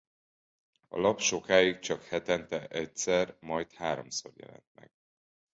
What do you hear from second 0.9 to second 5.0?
lap sokáig csak hetente egyszer majd háromszor jelent meg.